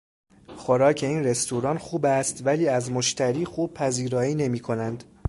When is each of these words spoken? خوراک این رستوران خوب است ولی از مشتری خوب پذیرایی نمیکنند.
خوراک 0.55 0.99
این 1.03 1.23
رستوران 1.23 1.77
خوب 1.77 2.05
است 2.05 2.41
ولی 2.45 2.67
از 2.67 2.91
مشتری 2.91 3.45
خوب 3.45 3.73
پذیرایی 3.73 4.35
نمیکنند. 4.35 5.03